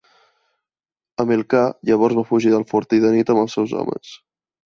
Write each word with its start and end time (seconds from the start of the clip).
Amílcar 1.23 1.59
llavors 1.89 2.17
va 2.21 2.25
fugir 2.31 2.53
del 2.55 2.67
fortí 2.73 3.01
de 3.05 3.11
nit 3.19 3.33
amb 3.35 3.43
els 3.45 3.59
seus 3.59 3.77
homes. 3.83 4.17